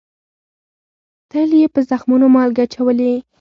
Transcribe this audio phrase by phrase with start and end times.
[1.31, 3.13] تل یې په زخمونو مالگې اچولې